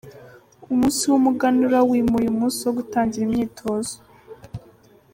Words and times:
Umunsi 0.71 1.03
w’Umuganura 1.11 1.77
wimuye 1.89 2.27
umunsi 2.29 2.59
wo 2.65 2.73
gutangira 2.79 3.23
imyitozo. 3.27 3.95